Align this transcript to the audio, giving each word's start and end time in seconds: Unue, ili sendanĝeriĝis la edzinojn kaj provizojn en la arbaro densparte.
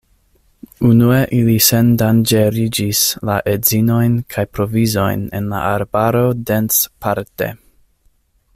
Unue, 0.91 1.17
ili 1.39 1.57
sendanĝeriĝis 1.65 3.01
la 3.31 3.35
edzinojn 3.53 4.17
kaj 4.37 4.47
provizojn 4.59 5.27
en 5.41 5.53
la 5.53 5.61
arbaro 5.75 6.25
densparte. 6.53 7.53